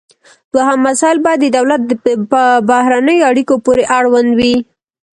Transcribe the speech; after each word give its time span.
دوهم 0.53 0.79
مسایل 0.87 1.17
باید 1.25 1.39
د 1.41 1.47
دولت 1.57 1.81
په 2.31 2.41
بهرنیو 2.69 3.27
اړیکو 3.29 3.53
پورې 3.65 3.83
اړوند 3.97 4.29
وي 4.39 4.55